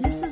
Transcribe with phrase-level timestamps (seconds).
[0.00, 0.29] This is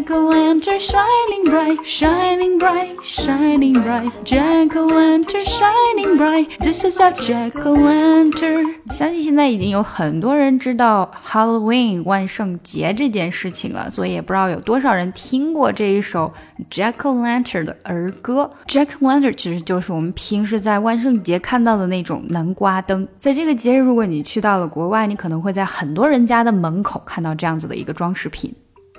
[0.00, 4.10] Jack o' lantern shining bright, shining bright, shining bright.
[4.24, 6.48] Jack o' lantern shining bright.
[6.60, 8.76] This is our Jack o' lantern.
[8.90, 16.32] 相信现在已经有很多人知道 Halloween 万圣节这件事情了，所以也不知道有多少人听过这一首
[16.70, 18.50] Jack o' lantern 的儿歌。
[18.68, 23.06] Jack o' lantern 其实就是我们平时在万圣节看到的那种南瓜灯。
[23.18, 28.50] 在这个节日，如果你去到了国外，你可能会在很多人家的门口看到这样子的一个装饰品。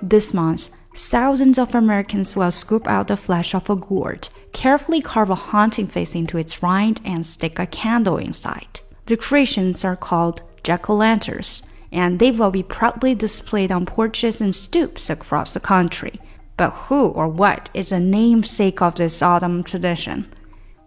[0.07, 5.30] This month, thousands of Americans will scoop out the flesh of a gourd, carefully carve
[5.30, 8.80] a haunting face into its rind, and stick a candle inside.
[9.06, 14.40] The creations are called jack o' lanterns, and they will be proudly displayed on porches
[14.40, 16.14] and stoops across the country.
[16.56, 20.24] But who or what is the namesake of this autumn tradition?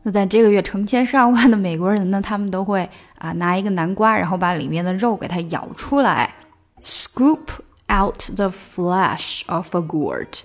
[0.01, 6.33] 那在这个月，成千上万的美国人呢，他们都会啊拿一个南瓜，然后把里面的肉给它舀出来，
[6.83, 7.39] scoop
[7.94, 10.40] out the flesh of a gourd。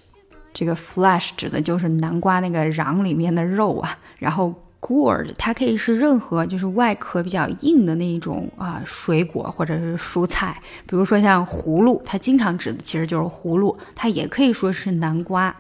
[0.54, 15.56] 这个 flesh 指的就是南瓜那个瓤里面的肉啊，然后 gourd 它可以是任何就是外壳比较硬的那一种啊水果或者是蔬菜，比如说像葫芦，它经常指的其实就是葫芦，它也可以说是南瓜。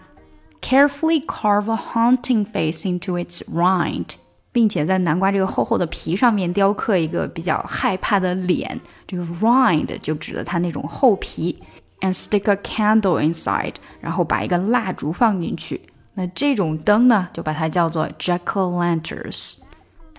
[0.61, 4.07] Carefully carve a haunting face into its rind，
[4.51, 8.79] 并且在南瓜这个厚厚的皮上面雕刻一个比较害怕的脸。
[9.07, 11.61] 这个 rind 就指的它那种厚皮。
[12.01, 15.81] And stick a candle inside，然后把一个蜡烛放进去。
[16.13, 19.57] 那这种灯呢，就把它叫做 jack o' lanterns。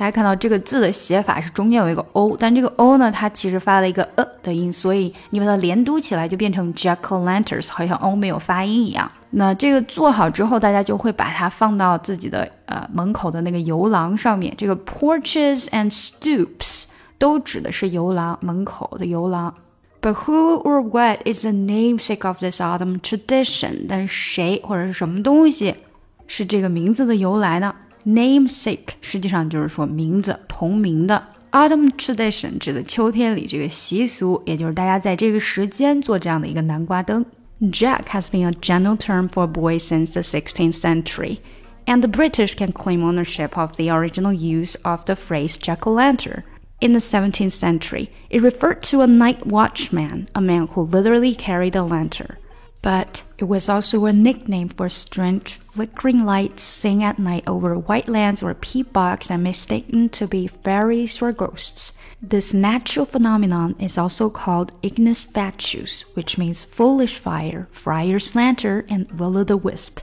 [0.01, 9.12] 大家看到这个字的写法是中间有一个 o，但这个 o 呢，它其实发了一个呃的音，所以你把它连读起来就变成 jack o' lanterns，好像 o 没有发音一样。
[9.33, 14.55] 那这个做好之后，大家就会把它放到自己的呃门口的那个游廊上面。
[14.56, 16.87] 这个 porches and stoops
[17.19, 19.55] 都指的是游廊门口的游廊。
[20.01, 23.84] But who or what is the namesake of this autumn tradition？
[23.87, 25.75] 但谁或者是什么东西
[26.27, 27.75] 是这个名字的由来呢
[28.06, 31.24] ？Namesake 实际上就是说名字同名的。
[31.52, 37.25] Autumn tradition 指的秋天里这个习俗，也就是大家在这个时间做这样的一个南瓜灯。
[37.62, 41.38] Jack has been a general term for boys since the 16th century,
[41.86, 45.94] and the British can claim ownership of the original use of the phrase jack o'
[45.94, 46.44] lantern.
[46.81, 51.78] In the 17th century, it referred to a night watchman, a man who literally carried
[51.78, 52.36] a lantern.
[52.81, 58.08] But it was also a nickname for strange flickering lights seen at night over white
[58.08, 61.97] lands or peat bogs and mistaken to be fairies or ghosts.
[62.22, 69.08] This natural phenomenon is also called ignis fatuus, which means foolish fire, friar's lantern, and
[69.19, 69.97] will o' the wisp.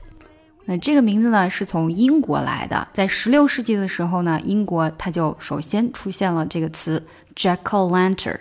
[0.65, 2.87] 那这个名字呢，是从英国来的。
[2.93, 8.39] 在十六世纪的时候呢，英国它就首先出现了这个词 jack o' lantern。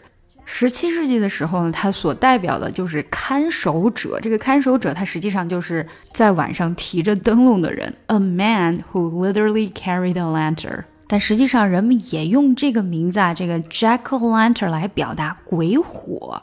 [0.50, 4.18] 十七世纪的时候呢，它所代表的就是看守者。
[4.22, 10.86] 这个看守者，他实际上就是在晚上提着灯笼的人，a man who literally carried a lantern。
[11.06, 16.42] 但实际上，人们也用这个名字啊，这个 jack o' lantern 来表达鬼火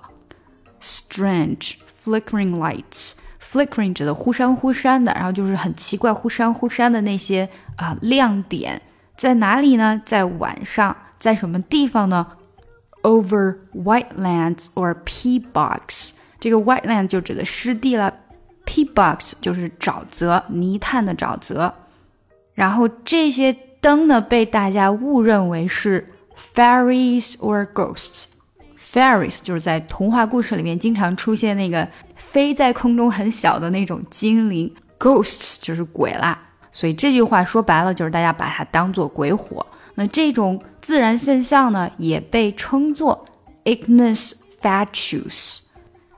[0.83, 3.15] ，strange flickering lights。
[3.41, 8.83] flickering 指的忽闪忽闪的，然后就是很奇怪忽闪忽闪的那些啊亮点
[9.17, 10.03] 在哪里呢？
[10.05, 12.27] 在晚上，在什么地方呢
[13.05, 18.15] ？Over white lands or peat bogs，这个 white land 就指的湿地了
[18.65, 21.75] ，peat bogs 就是沼泽，泥炭的沼泽。
[22.55, 26.09] 然后这些灯呢，被大家误认为是
[26.55, 28.25] fairies or ghosts。
[28.79, 36.41] Fairies 就是在童话故事里面经常出现那个飞在空中很小的那种精灵，Ghosts 就是鬼啦。
[36.73, 39.67] 所以这句话说白了就是大家把它当做鬼火。
[39.96, 43.26] 那这种自然现象呢，也被称作
[43.66, 45.66] ignis fatuus，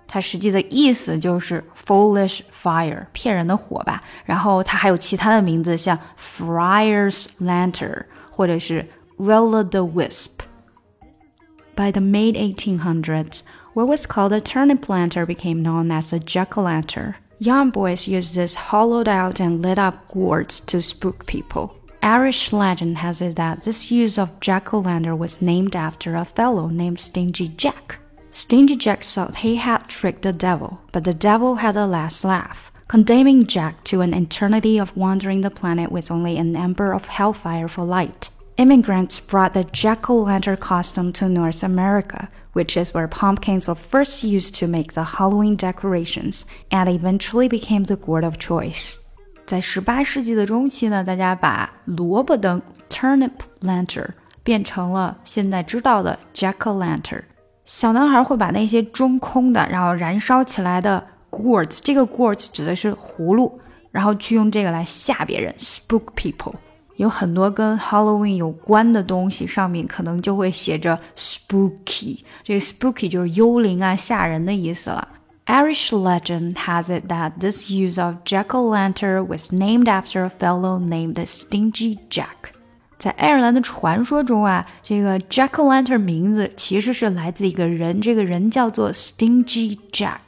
[0.08, 4.04] 它实际的意思就是 foolish fire，骗人的火吧。
[4.26, 8.88] 然后它还有其他的名字，像 friar's lantern 或者是
[9.18, 13.40] will o' the wisp。By the mid 1800s,
[13.74, 17.16] what was called a turnip lantern became known as a jack o' lantern.
[17.40, 21.72] Young boys used this hollowed out and lit up gourds to spook people.
[22.07, 26.25] Irish legend has it that this use of jack o' lantern was named after a
[26.25, 27.99] fellow named Stingy Jack.
[28.31, 32.71] Stingy Jack thought he had tricked the devil, but the devil had a last laugh,
[32.87, 37.67] condemning Jack to an eternity of wandering the planet with only an ember of hellfire
[37.67, 43.09] for light immigrants brought the jack o' lantern costume to North America, which is where
[43.09, 48.39] pumpkins were first used to make the Halloween decorations, and eventually became the gourd of
[48.39, 49.06] choice.
[49.47, 52.61] 在十八世纪的中期呢，大家把萝卜灯
[52.91, 54.09] （turnip lantern）
[54.43, 57.23] 变成了现在知道的 jack o' lantern。
[57.65, 63.61] 小男孩会把那些中空的，然后燃烧起来的 gourds，这个 gourds 指的是葫芦，
[63.93, 66.55] 然后去用这个来吓别人，spook people。
[66.97, 72.21] 有很多跟 Halloween 有关的东西，上面可能就会写着 spooky。
[72.43, 75.07] 这个 spooky 就是幽灵啊、吓人的意思了。
[75.47, 81.99] Irish legend has it that this use of jack-o'-lantern was named after a fellow named Stingy
[82.11, 82.51] Jack。
[82.99, 90.19] 在爱尔兰的传说中啊，这个 Jack o' Lantern 名字其实是来自一个人，这个人叫做 Stingy Jack。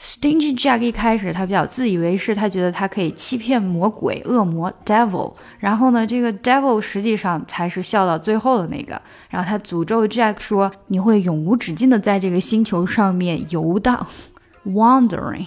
[0.00, 5.34] Stingy Jack 一开始他比较自以为是，他觉得他可以欺骗魔鬼、恶魔 Devil。
[5.60, 9.00] 然后呢，这个 Devil 实际上才是笑到最后的那个。
[9.28, 14.04] 然后他诅咒 Jack 说：“你会永无止境的在这个星球上面游荡
[14.68, 15.46] ，wandering。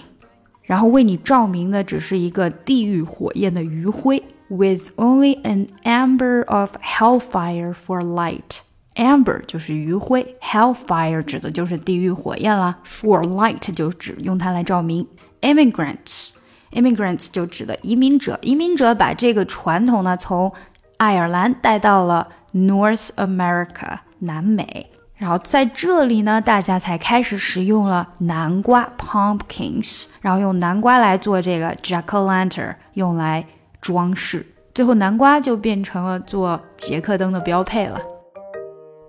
[0.62, 4.22] 然后为你照明的只是一个地狱火焰的余晖。”
[4.52, 8.60] with only an amber of hellfire for light.
[8.96, 12.78] Amber 就是余晖，hellfire 指的就是地狱火焰啦。
[12.84, 15.06] For light 就指用它来照明。
[15.40, 16.34] Immigrants
[16.72, 20.52] immigrants 就指的移民者，移民者把这个传统呢从
[20.98, 24.90] 爱尔兰带到了 North America 南美，
[25.22, 33.42] 然后在这里呢，大家才开始使用了南瓜 pumpkins，然后用南瓜来做这个 jack o' lantern，用来。
[33.80, 38.00] 装饰，最后南瓜就变成了做杰克灯的标配了。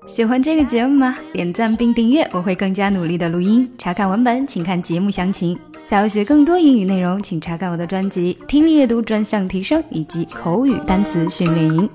[0.07, 1.15] 喜欢这个节目吗？
[1.31, 3.71] 点赞并订阅，我会更加努力的录音。
[3.77, 5.55] 查看文本，请看节目详情。
[5.83, 11.87] 想要学更多英语内容，请查看我的专辑《听力阅读专项提升》以及口语单词训练营。